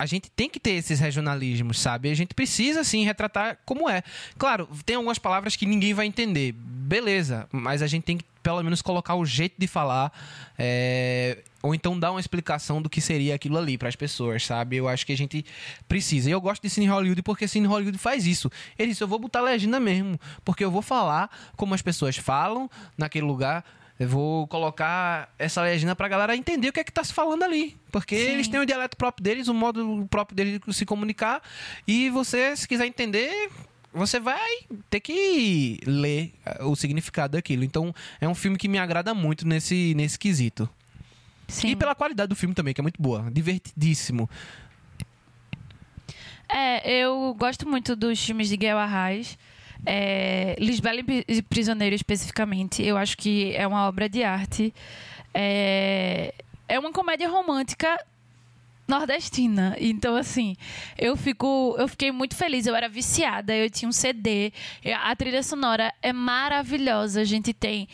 [0.02, 2.10] a gente tem que ter esses regionalismos, sabe?
[2.10, 4.02] A gente precisa, sim, retratar como é.
[4.36, 8.60] Claro, tem algumas palavras que ninguém vai entender, beleza, mas a gente tem que, pelo
[8.64, 10.12] menos, colocar o jeito de falar,
[10.58, 11.38] é...
[11.62, 14.76] ou então dar uma explicação do que seria aquilo ali para as pessoas, sabe?
[14.76, 15.46] Eu acho que a gente
[15.86, 16.28] precisa.
[16.28, 18.50] E eu gosto de Cine Hollywood porque Cine Hollywood faz isso.
[18.76, 22.68] Ele disse: eu vou botar legenda mesmo, porque eu vou falar como as pessoas falam
[22.98, 23.64] naquele lugar
[24.02, 27.44] eu vou colocar essa legenda pra galera entender o que é que tá se falando
[27.44, 27.76] ali.
[27.92, 28.32] Porque Sim.
[28.32, 31.40] eles têm o dialeto próprio deles, o modo próprio deles de se comunicar.
[31.86, 33.48] E você, se quiser entender,
[33.94, 34.50] você vai
[34.90, 37.62] ter que ler o significado daquilo.
[37.62, 40.68] Então, é um filme que me agrada muito nesse, nesse quesito.
[41.46, 41.68] Sim.
[41.68, 43.30] E pela qualidade do filme também, que é muito boa.
[43.30, 44.28] Divertidíssimo.
[46.48, 49.38] É, eu gosto muito dos filmes de Guerra Arraes.
[49.84, 54.72] É, Lisbela e Prisioneiro, especificamente, eu acho que é uma obra de arte.
[55.34, 56.34] É,
[56.68, 57.98] é uma comédia romântica
[58.86, 59.76] nordestina.
[59.78, 60.56] Então, assim,
[60.98, 61.74] eu fico.
[61.78, 62.66] Eu fiquei muito feliz.
[62.66, 64.52] Eu era viciada, eu tinha um CD.
[65.02, 67.20] A trilha sonora é maravilhosa.
[67.20, 67.88] A gente tem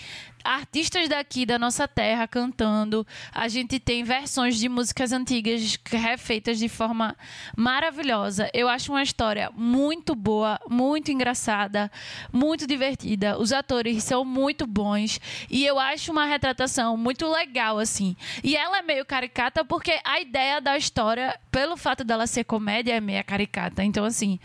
[0.44, 3.06] artistas daqui da nossa terra cantando.
[3.32, 7.16] A gente tem versões de músicas antigas refeitas de forma
[7.56, 8.50] maravilhosa.
[8.52, 11.90] Eu acho uma história muito boa, muito engraçada,
[12.32, 13.38] muito divertida.
[13.38, 15.20] Os atores são muito bons
[15.50, 18.16] e eu acho uma retratação muito legal assim.
[18.42, 22.94] E ela é meio caricata porque a ideia da história, pelo fato dela ser comédia,
[22.94, 23.84] é meio caricata.
[23.84, 24.38] Então assim,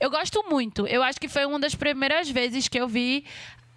[0.00, 0.86] eu gosto muito.
[0.86, 3.24] Eu acho que foi uma das primeiras vezes que eu vi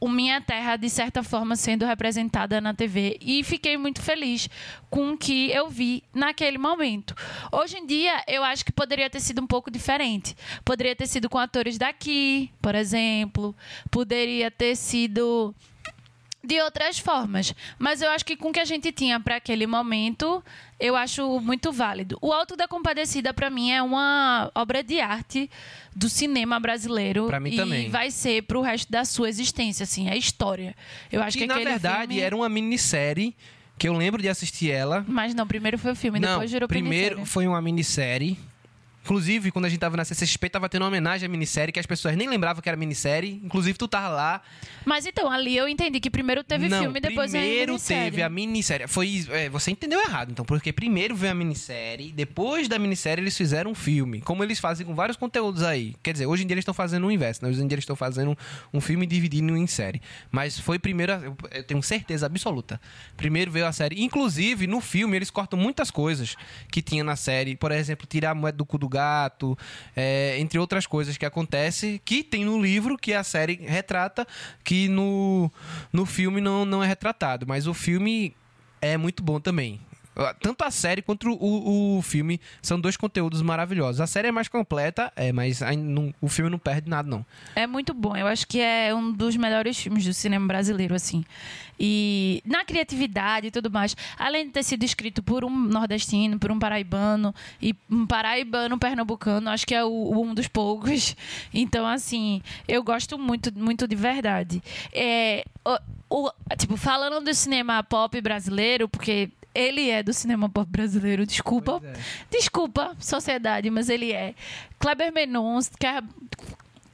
[0.06, 3.18] o Minha Terra, de certa forma, sendo representada na TV.
[3.20, 4.48] E fiquei muito feliz
[4.88, 7.16] com o que eu vi naquele momento.
[7.52, 10.38] Hoje em dia, eu acho que poderia ter sido um pouco diferente.
[10.64, 13.56] Poderia ter sido com atores daqui, por exemplo.
[13.90, 15.56] Poderia ter sido
[16.46, 17.54] de outras formas.
[17.80, 20.44] Mas eu acho que com o que a gente tinha para aquele momento,
[20.80, 22.18] eu acho muito válido.
[22.22, 25.50] O Alto da Compadecida, para mim, é uma obra de arte
[25.96, 27.28] do cinema brasileiro.
[27.28, 27.90] Pra mim e também.
[27.90, 30.76] vai ser pro resto da sua existência, assim, é história.
[31.12, 32.20] Eu acho E que na verdade filme...
[32.22, 33.36] era uma minissérie
[33.78, 35.04] que eu lembro de assistir ela.
[35.08, 37.26] Mas não, primeiro foi o filme, Não, depois virou primeiro minissérie.
[37.26, 38.38] foi uma minissérie.
[39.06, 41.86] Inclusive, quando a gente tava na CCXP, tava tendo uma homenagem à minissérie, que as
[41.86, 43.40] pessoas nem lembravam que era minissérie.
[43.44, 44.42] Inclusive, tu tava lá.
[44.84, 48.04] Mas então, ali eu entendi que primeiro teve não, filme, depois veio a primeiro minissérie.
[48.04, 48.88] teve a minissérie.
[48.88, 53.38] Foi, é, você entendeu errado, então, porque primeiro veio a minissérie, depois da minissérie eles
[53.38, 55.96] fizeram um filme, como eles fazem com vários conteúdos aí.
[56.02, 57.50] Quer dizer, hoje em dia eles estão fazendo o inverso, né?
[57.50, 58.36] Hoje em dia eles estão fazendo
[58.74, 60.02] um filme dividindo em série.
[60.32, 61.14] Mas foi primeiro,
[61.52, 62.82] eu tenho certeza absoluta.
[63.16, 64.04] Primeiro veio a série.
[64.04, 66.36] Inclusive, no filme, eles cortam muitas coisas
[66.72, 67.56] que tinha na série.
[67.56, 69.58] Por exemplo, tirar a moeda do cu do gato,
[69.96, 74.26] é, entre outras coisas que acontece, que tem no livro, que a série retrata,
[74.64, 75.52] que no,
[75.92, 77.46] no filme não, não é retratado.
[77.48, 78.36] Mas o filme
[78.82, 79.82] é muito bom também.
[80.42, 84.00] Tanto a série quanto o, o filme são dois conteúdos maravilhosos.
[84.02, 87.26] A série é mais completa, é, mas não- o filme não perde nada, não.
[87.56, 88.16] É muito bom.
[88.16, 91.24] Eu acho que é um dos melhores filmes do cinema brasileiro, assim.
[91.80, 93.96] E na criatividade e tudo mais.
[94.18, 99.50] Além de ter sido escrito por um nordestino, por um paraibano, e um paraibano pernambucano,
[99.50, 101.16] acho que é o- um dos poucos.
[101.54, 104.62] Então, assim, eu gosto muito, muito de verdade.
[104.94, 105.44] É,
[106.10, 111.26] o- o- tipo, falando do cinema pop brasileiro, porque ele é do cinema pop brasileiro,
[111.26, 111.82] desculpa.
[111.84, 111.94] É.
[112.30, 114.36] Desculpa, sociedade, mas ele é.
[114.78, 116.02] Kleber Mendonça, é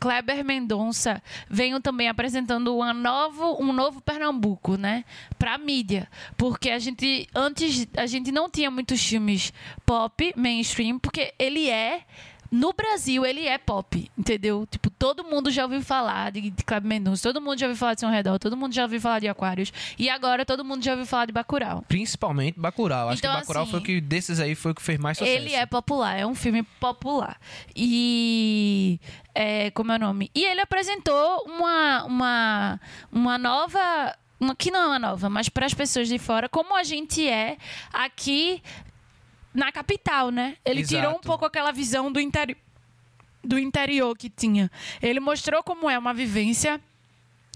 [0.02, 5.06] Kleber Mendonça veio também apresentando uma novo, um novo Pernambuco, né?
[5.38, 6.10] Pra mídia.
[6.36, 9.54] Porque a gente, antes, a gente não tinha muitos filmes
[9.86, 12.02] pop, mainstream, porque ele é.
[12.52, 14.68] No Brasil, ele é pop, entendeu?
[14.70, 17.94] Tipo, todo mundo já ouviu falar de, de Kleber Mendonça, todo mundo já ouviu falar
[17.94, 20.92] de São Redor, todo mundo já ouviu falar de Aquários, e agora todo mundo já
[20.92, 21.82] ouviu falar de Bacurau.
[21.88, 23.08] Principalmente Bacurau.
[23.08, 25.18] Acho Então, que Bacurau assim, foi o que desses aí foi o que fez mais
[25.18, 25.38] sucesso.
[25.38, 27.40] Ele é popular, é um filme popular.
[27.74, 29.00] E.
[29.34, 30.30] É, como é o nome?
[30.36, 33.80] E ele apresentou uma, uma, uma nova.
[34.40, 37.28] Uma, que não é uma nova, mas para as pessoas de fora, como a gente
[37.28, 37.58] é
[37.94, 38.62] aqui
[39.54, 40.58] na capital, né?
[40.64, 40.96] Ele Exato.
[40.96, 42.58] tirou um pouco aquela visão do interior.
[43.44, 44.70] Do interior que tinha.
[45.02, 46.80] Ele mostrou como é uma vivência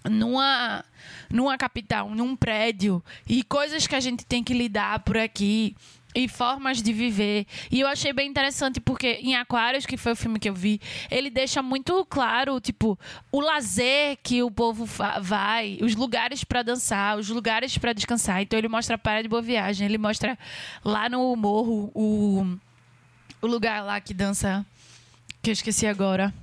[0.10, 0.84] numa,
[1.30, 5.76] numa capital, num prédio, e coisas que a gente tem que lidar por aqui.
[6.15, 7.45] E formas de viver.
[7.69, 10.80] E eu achei bem interessante porque em Aquários, que foi o filme que eu vi,
[11.12, 12.97] ele deixa muito claro, tipo,
[13.32, 14.86] o lazer que o povo
[15.21, 18.41] vai, os lugares para dançar, os lugares para descansar.
[18.41, 20.39] Então ele mostra a Praia de Boa Viagem, ele mostra
[20.86, 22.58] lá no morro o,
[23.41, 24.65] o lugar lá que dança,
[25.41, 26.34] que eu esqueci agora.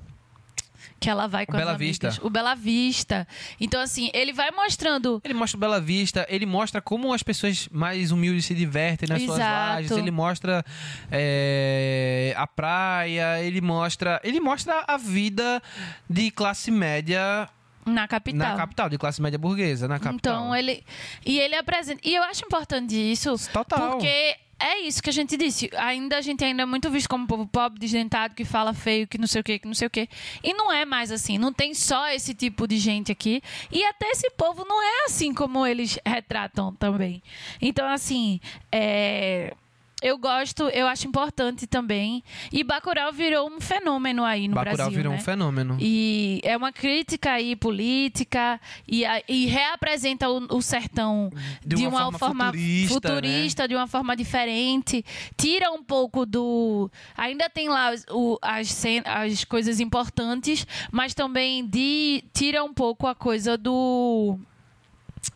[1.02, 2.14] Que ela vai com O as Bela amigas.
[2.14, 2.26] Vista.
[2.26, 3.28] O Bela Vista.
[3.60, 7.68] Então, assim, ele vai mostrando Ele mostra o Bela Vista, ele mostra como as pessoas
[7.72, 9.74] mais humildes se divertem nas suas Exato.
[9.74, 10.64] lajes, ele mostra
[11.10, 14.20] é, a praia, ele mostra.
[14.22, 15.62] Ele mostra a vida
[16.08, 17.48] de classe média
[17.84, 18.48] na capital.
[18.48, 20.34] na capital, de classe média burguesa, na capital.
[20.34, 20.84] Então, ele.
[21.26, 22.00] E ele apresenta.
[22.04, 23.34] E eu acho importante isso.
[23.52, 23.90] Total.
[23.90, 25.68] Porque é isso que a gente disse.
[25.76, 29.08] Ainda a gente ainda é muito visto como um povo pobre, desdentado, que fala feio,
[29.08, 30.08] que não sei o quê, que não sei o quê.
[30.42, 31.36] E não é mais assim.
[31.36, 33.42] Não tem só esse tipo de gente aqui.
[33.70, 37.22] E até esse povo não é assim como eles retratam também.
[37.60, 39.54] Então, assim, é.
[40.02, 42.22] Eu gosto, eu acho importante também.
[42.52, 45.18] E Bacurau virou um fenômeno aí no Bacurau Brasil, virou né?
[45.18, 45.76] um fenômeno.
[45.80, 51.30] E é uma crítica aí política e, e reapresenta o, o sertão
[51.64, 55.04] De de, uma uma, forma forma, futurista, futurista, de uma forma diferente.
[55.36, 56.90] Tira um pouco do.
[57.16, 63.14] Ainda tem lá o- as, as coisas importantes, mas também de, tira um pouco a
[63.14, 64.38] coisa do.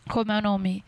[0.09, 0.83] Como é o nome?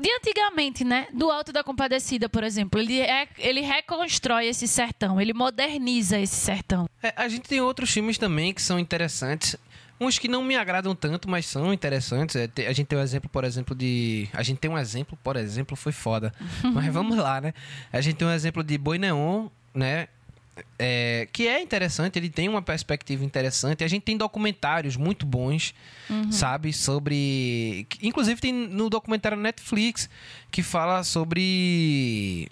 [0.00, 1.06] De antigamente, né?
[1.12, 2.80] Do Alto da Compadecida, por exemplo.
[2.80, 6.88] Ele, é, ele reconstrói esse sertão, ele moderniza esse sertão.
[7.02, 9.56] É, a gente tem outros filmes também que são interessantes.
[10.00, 12.34] Uns que não me agradam tanto, mas são interessantes.
[12.34, 14.28] É, a gente tem um exemplo, por exemplo, de.
[14.32, 16.32] A gente tem um exemplo, por exemplo, foi foda.
[16.72, 17.52] mas vamos lá, né?
[17.92, 20.08] A gente tem um exemplo de Boi Neon, né?
[20.78, 23.84] É, que é interessante, ele tem uma perspectiva interessante.
[23.84, 25.74] A gente tem documentários muito bons,
[26.30, 26.72] sabe?
[26.72, 27.86] Sobre.
[28.02, 30.08] Inclusive tem no documentário Netflix
[30.50, 32.48] que fala sobre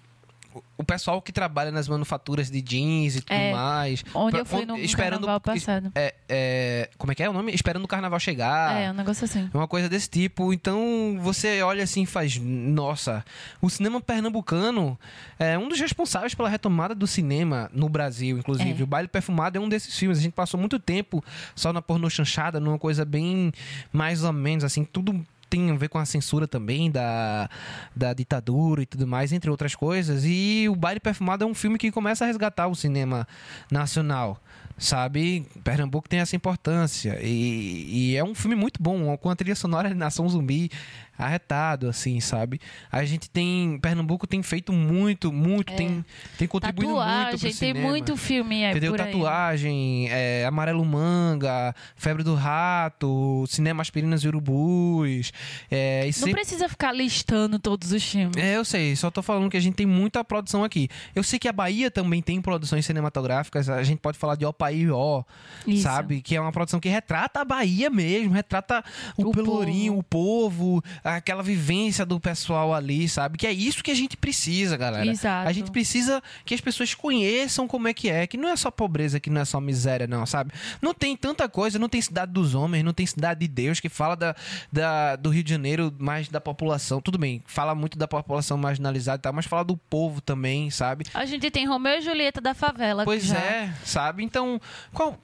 [0.55, 4.03] o- pessoal que trabalha nas manufaturas de jeans e tudo É, mais.
[4.15, 5.93] onde Pra- eu fui no carnaval passado.
[5.95, 7.53] É, é, como é que é o nome?
[7.55, 8.75] Esperando o carnaval chegar.
[8.81, 9.51] É, um negócio assim.
[9.53, 10.53] É uma coisa desse tipo.
[10.53, 12.39] Então você olha assim e faz.
[12.39, 13.25] Nossa,
[13.61, 14.99] o cinema pernambucano
[15.39, 18.81] é um dos responsáveis pela retomada do cinema no Brasil, inclusive.
[18.81, 18.85] É.
[18.85, 20.19] O Baile Perfumado é um desses filmes.
[20.19, 21.23] A gente passou muito tempo
[21.55, 23.53] só na pornô chanchada, numa coisa bem
[23.93, 25.25] mais ou menos assim, tudo.
[25.49, 27.49] Tem a ver com a censura também da,
[27.95, 30.25] da ditadura e tudo mais, entre outras coisas.
[30.25, 33.27] E o Baile Perfumado é um filme que começa a resgatar o cinema
[33.71, 34.41] nacional
[34.79, 35.45] sabe?
[35.65, 37.19] Pernambuco tem essa importância.
[37.21, 40.71] E, e é um filme muito bom, com a trilha sonora de Nação Zumbi
[41.18, 42.61] arretado, assim, sabe?
[42.90, 43.78] A gente tem.
[43.81, 46.04] Pernambuco tem feito muito, muito, tem,
[46.38, 47.14] tem contribuído muito pro É.
[47.24, 47.88] Tatuagem, tem cinema.
[47.88, 48.92] muito filme aí Entendeu?
[48.92, 48.98] por.
[48.98, 55.33] Tatuagem, é, Amarelo Manga, Febre do Rato, Cinema Aspirinas e Urubus.
[55.70, 58.37] É, e Não sempre- precisa ficar listando todos os filmes.
[58.37, 60.88] é, eu sei, só tô falando que a gente tem muita produção aqui.
[61.14, 65.22] Eu sei que a Bahia também tem produções cinematográficas, a gente pode falar de Opaió,
[65.66, 65.83] Isso.
[65.83, 66.20] sabe?
[66.20, 68.85] Que é uma produção que retrata a Bahia mesmo, retrata
[69.16, 70.78] o, O Pelourinho, povo.
[70.78, 70.85] o povo,
[71.16, 73.38] aquela vivência do pessoal ali, sabe?
[73.38, 75.07] Que é isso que a gente precisa, galera.
[75.07, 75.49] Exato.
[75.49, 78.71] A gente precisa que as pessoas conheçam como é que é, que não é só
[78.71, 80.53] pobreza, que não é só miséria, não, sabe?
[80.83, 83.88] Não tem tanta coisa, não tem cidade dos homens, não tem cidade de Deus que
[83.88, 84.35] fala da,
[84.73, 87.01] da- do Rio de Janeiro, mais da população.
[87.01, 91.05] Tudo bem, fala muito da população marginalizada e tal, mas fala do povo também, sabe?
[91.14, 93.05] A gente tem Romeu e Julieta da favela.
[93.05, 93.38] Pois já.
[93.38, 94.23] é, sabe?
[94.25, 94.61] Então,
[94.92, 95.18] qual.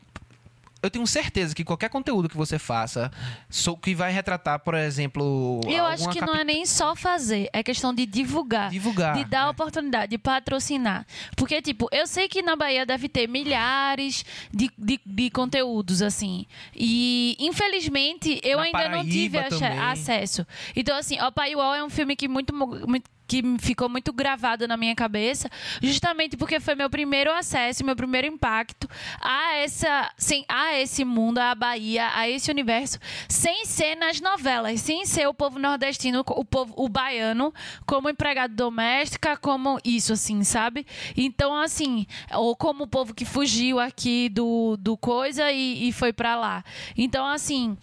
[0.85, 3.11] Eu tenho certeza que qualquer conteúdo que você faça,
[3.49, 5.61] so- que vai retratar, por exemplo.
[5.66, 8.70] Eu acho que não é nem só fazer, é questão de divulgar.
[8.70, 9.51] Divulgar, De dar é.
[9.51, 11.07] oportunidade, de patrocinar.
[11.37, 16.47] Porque, tipo, eu sei que na Bahia deve ter milhares de, de, de conteúdos, assim.
[16.75, 19.79] E, infelizmente, eu Na ainda não tive Paraíba também.
[19.79, 20.47] acesso.
[20.77, 22.55] Então, assim, O Paiuol é um filme que muito.
[22.55, 25.51] muito que ficou muito gravado na minha cabeça,
[25.83, 28.89] justamente porque foi meu primeiro acesso, meu primeiro impacto
[29.21, 34.81] a essa, sem, a esse mundo, a Bahia, a esse universo, sem ser nas novelas,
[34.81, 37.53] sem ser o povo nordestino, o povo, o baiano,
[37.87, 40.87] como empregado doméstica, como isso, assim, sabe?
[41.17, 46.13] Então, assim, ou como o povo que fugiu aqui do, do coisa e, e foi
[46.13, 46.65] pra lá.
[46.97, 47.77] Então, assim.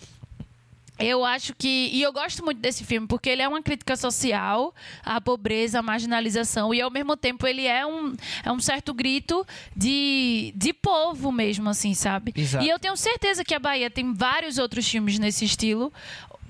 [1.03, 1.89] Eu acho que.
[1.91, 5.81] E eu gosto muito desse filme, porque ele é uma crítica social à pobreza, à
[5.81, 11.31] marginalização, e ao mesmo tempo ele é um, é um certo grito de, de povo
[11.31, 12.33] mesmo, assim, sabe?
[12.35, 12.63] Exato.
[12.65, 15.91] E eu tenho certeza que a Bahia tem vários outros filmes nesse estilo.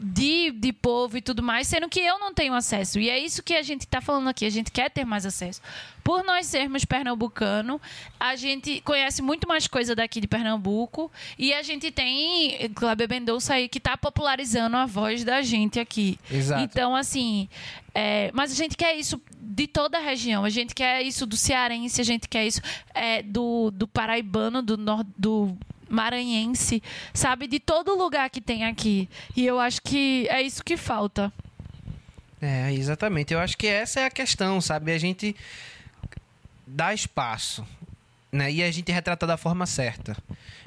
[0.03, 2.99] De, de povo e tudo mais, sendo que eu não tenho acesso.
[2.99, 4.45] E é isso que a gente está falando aqui.
[4.45, 5.61] A gente quer ter mais acesso.
[6.03, 7.79] Por nós sermos pernambucano,
[8.19, 11.11] a gente conhece muito mais coisa daqui de Pernambuco.
[11.37, 16.17] E a gente tem Cláudia Mendonça aí que está popularizando a voz da gente aqui.
[16.31, 16.63] Exato.
[16.63, 17.47] Então, assim.
[17.93, 20.43] é, mas a gente quer isso de toda a região.
[20.43, 22.61] A gente quer isso do cearense, a gente quer isso
[22.93, 25.55] é, do, do paraibano, do, nor, do
[25.91, 26.81] maranhense,
[27.13, 27.47] sabe?
[27.47, 29.09] De todo lugar que tem aqui.
[29.35, 31.31] E eu acho que é isso que falta.
[32.41, 33.33] É, exatamente.
[33.33, 34.91] Eu acho que essa é a questão, sabe?
[34.91, 35.35] A gente
[36.65, 37.65] dá espaço,
[38.31, 38.51] né?
[38.51, 40.17] E a gente retrata da forma certa.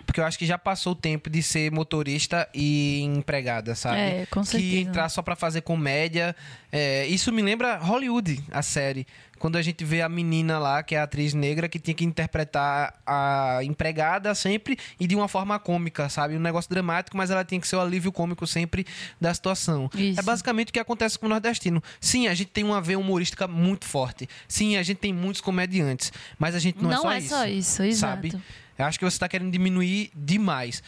[0.07, 3.99] Porque eu acho que já passou o tempo de ser motorista e empregada, sabe?
[3.99, 4.77] É, com Que certeza.
[4.77, 6.37] entrar só pra fazer comédia.
[6.71, 9.07] É, isso me lembra Hollywood, a série.
[9.44, 12.02] Quando a gente vê a menina lá, que é a atriz negra, que tinha que
[12.02, 16.35] interpretar a empregada sempre e de uma forma cômica, sabe?
[16.35, 18.87] Um negócio dramático, mas ela tinha que ser o alívio cômico sempre
[19.20, 19.90] da situação.
[19.94, 20.18] Isso.
[20.18, 21.83] É basicamente o que acontece com o nordestino.
[22.00, 24.26] Sim, a gente tem uma veia humorística muito forte.
[24.48, 26.11] Sim, a gente tem muitos comediantes.
[26.38, 27.59] Mas a gente não, Não é é só só isso.
[27.59, 28.30] isso, exato.
[28.30, 28.42] Sabe?
[28.78, 30.83] Eu acho que você está querendo diminuir demais.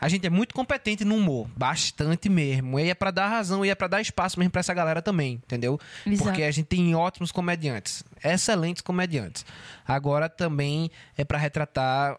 [0.00, 2.80] A gente é muito competente no humor, bastante mesmo.
[2.80, 5.34] E é pra dar razão, e é pra dar espaço mesmo pra essa galera também,
[5.34, 5.78] entendeu?
[6.06, 6.24] Exato.
[6.24, 9.44] Porque a gente tem ótimos comediantes, excelentes comediantes.
[9.86, 12.18] Agora também é pra retratar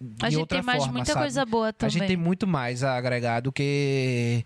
[0.00, 1.24] de A gente outra tem mais forma, muita sabe?
[1.24, 1.90] coisa boa A também.
[1.92, 4.44] gente tem muito mais a agregar do que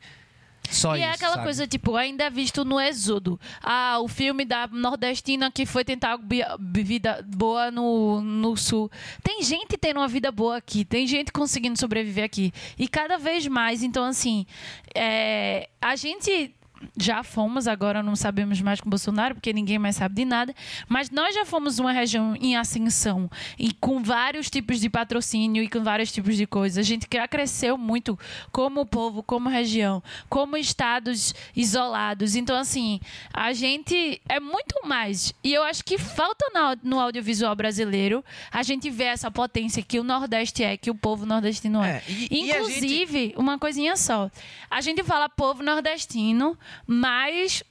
[0.71, 1.09] só e isso.
[1.09, 1.45] é aquela sabe?
[1.45, 3.39] coisa, tipo, ainda é visto no Êxodo.
[3.63, 6.19] Ah, o filme da nordestina que foi tentar
[6.61, 8.91] vida boa no, no sul.
[9.23, 12.53] Tem gente tendo uma vida boa aqui, tem gente conseguindo sobreviver aqui.
[12.79, 14.47] E cada vez mais, então, assim,
[14.95, 16.55] é, a gente
[16.97, 20.55] já fomos, agora não sabemos mais com Bolsonaro, porque ninguém mais sabe de nada.
[20.89, 25.69] Mas nós já fomos uma região em ascensão e com vários tipos de patrocínio e
[25.69, 26.79] com vários tipos de coisas.
[26.79, 28.19] A gente já cresceu muito
[28.53, 32.35] como povo, como região, como estados isolados.
[32.35, 33.01] Então, assim,
[33.33, 35.35] a gente é muito mais.
[35.43, 36.45] E eu acho que falta
[36.83, 41.27] no audiovisual brasileiro a gente ver essa potência que o Nordeste é, que o povo
[41.27, 41.97] nordestino é.
[41.97, 43.39] é e, Inclusive, e gente...
[43.39, 44.31] uma coisinha só.
[44.71, 47.63] A gente fala povo nordestino, mas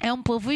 [0.00, 0.50] é um povo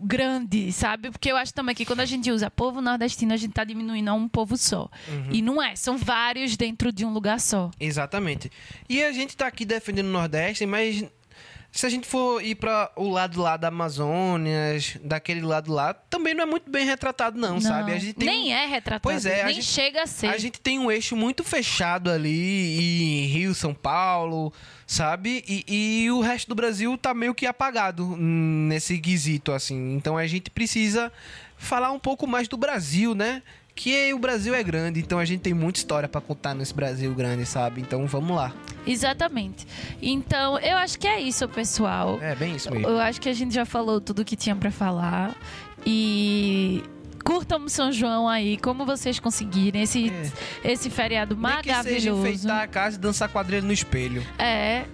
[0.00, 1.10] grande, sabe?
[1.10, 4.08] Porque eu acho também que quando a gente usa povo nordestino, a gente está diminuindo
[4.08, 4.90] a um povo só.
[5.08, 5.28] Uhum.
[5.30, 7.70] E não é, são vários dentro de um lugar só.
[7.78, 8.50] Exatamente.
[8.88, 11.04] E a gente está aqui defendendo o Nordeste, mas
[11.72, 16.34] se a gente for ir para o lado lá da Amazônia, daquele lado lá, também
[16.34, 17.92] não é muito bem retratado, não, não sabe?
[17.92, 18.56] A gente nem um...
[18.56, 20.28] é retratado, pois é, nem gente, chega a ser.
[20.28, 24.52] A gente tem um eixo muito fechado ali em Rio, São Paulo,
[24.86, 25.44] sabe?
[25.46, 25.64] E,
[26.04, 29.94] e o resto do Brasil tá meio que apagado nesse quesito, assim.
[29.94, 31.12] Então a gente precisa
[31.58, 33.42] falar um pouco mais do Brasil, né?
[33.76, 37.14] Que o Brasil é grande, então a gente tem muita história para contar nesse Brasil
[37.14, 37.82] grande, sabe?
[37.82, 38.52] Então vamos lá.
[38.86, 39.66] Exatamente.
[40.00, 42.18] Então, eu acho que é isso, pessoal.
[42.22, 42.88] É bem isso mesmo.
[42.88, 45.36] Eu acho que a gente já falou tudo que tinha para falar
[45.84, 46.82] e
[47.26, 49.82] curtam São João aí, como vocês conseguirem.
[49.82, 50.12] Esse,
[50.64, 50.70] é.
[50.72, 51.82] esse feriado maravilhoso.
[51.82, 54.24] Que seja enfeitar a casa e dançar quadrilha no espelho.
[54.38, 54.84] É.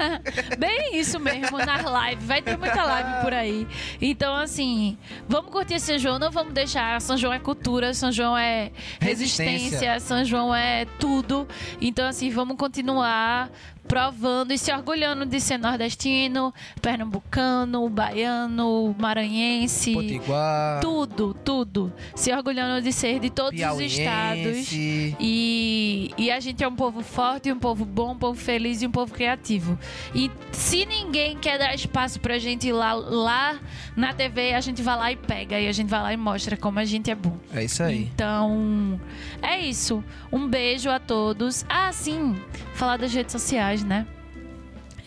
[0.58, 2.24] Bem isso mesmo, nas lives.
[2.24, 3.68] Vai ter muita live por aí.
[4.00, 4.96] Então, assim,
[5.28, 6.98] vamos curtir São João, não vamos deixar.
[7.02, 10.00] São João é cultura, São João é resistência, resistência.
[10.00, 11.46] São João é tudo.
[11.82, 13.50] Então, assim, vamos continuar
[13.86, 19.94] provando e se orgulhando de ser nordestino, pernambucano, baiano, maranhense.
[19.94, 20.80] Potiguar.
[20.80, 21.92] Tudo, tudo.
[22.14, 24.68] Se orgulhando de ser de todos os estados.
[24.72, 28.86] E, e a gente é um povo forte, um povo bom, um povo feliz e
[28.86, 29.78] um povo criativo.
[30.14, 33.58] E se ninguém quer dar espaço pra gente ir lá, lá
[33.96, 35.60] na TV, a gente vai lá e pega.
[35.60, 37.36] E a gente vai lá e mostra como a gente é bom.
[37.52, 38.10] É isso aí.
[38.14, 39.00] Então,
[39.42, 40.02] é isso.
[40.32, 41.64] Um beijo a todos.
[41.68, 42.34] Ah, sim,
[42.74, 44.06] falar das redes sociais né?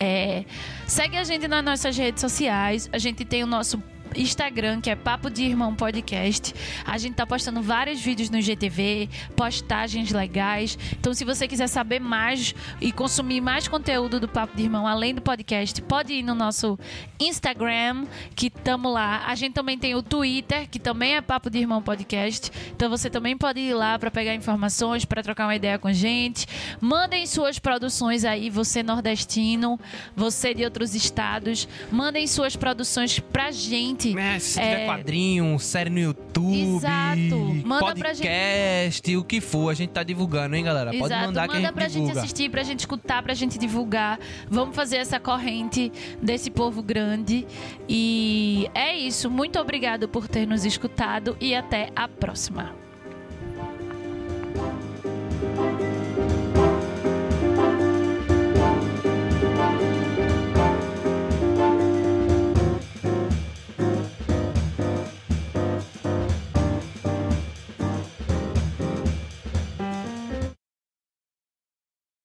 [0.00, 0.44] É,
[0.86, 2.88] segue a gente nas nossas redes sociais.
[2.92, 3.82] A gente tem o nosso
[4.16, 6.54] Instagram, que é Papo de Irmão Podcast.
[6.84, 10.78] A gente tá postando vários vídeos no GTV, postagens legais.
[10.92, 15.14] Então, se você quiser saber mais e consumir mais conteúdo do Papo de Irmão, além
[15.14, 16.78] do podcast, pode ir no nosso
[17.18, 19.24] Instagram, que tamo lá.
[19.26, 22.50] A gente também tem o Twitter, que também é Papo de Irmão Podcast.
[22.74, 25.92] Então, você também pode ir lá para pegar informações, para trocar uma ideia com a
[25.92, 26.46] gente.
[26.80, 29.78] Mandem suas produções aí, você nordestino,
[30.14, 31.68] você de outros estados.
[31.90, 34.18] Mandem suas produções pra gente gente.
[34.18, 34.86] É, se tiver é...
[34.86, 37.66] quadrinho, série no YouTube, Exato.
[37.66, 39.16] Manda podcast, gente...
[39.16, 40.94] o que for, a gente tá divulgando, hein, galera?
[40.94, 41.08] Exato.
[41.08, 42.08] Pode mandar Manda que a gente pra divulga.
[42.14, 44.18] gente assistir, pra gente escutar, pra gente divulgar.
[44.48, 45.92] Vamos fazer essa corrente
[46.22, 47.46] desse povo grande.
[47.88, 49.30] E é isso.
[49.30, 52.77] Muito obrigado por ter nos escutado e até a próxima.